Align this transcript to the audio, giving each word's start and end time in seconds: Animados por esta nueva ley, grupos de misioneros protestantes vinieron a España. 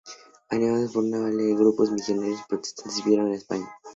Animados 0.49 0.93
por 0.93 1.05
esta 1.05 1.15
nueva 1.17 1.29
ley, 1.29 1.53
grupos 1.55 1.89
de 1.89 1.93
misioneros 1.97 2.39
protestantes 2.49 3.03
vinieron 3.05 3.31
a 3.31 3.35
España. 3.35 3.67